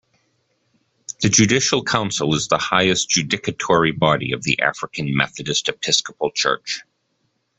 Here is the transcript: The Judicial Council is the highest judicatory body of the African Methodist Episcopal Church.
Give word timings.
The 1.21 1.29
Judicial 1.29 1.83
Council 1.83 2.33
is 2.33 2.47
the 2.47 2.57
highest 2.57 3.07
judicatory 3.07 3.91
body 3.91 4.31
of 4.31 4.41
the 4.41 4.59
African 4.59 5.15
Methodist 5.15 5.69
Episcopal 5.69 6.31
Church. 6.31 6.81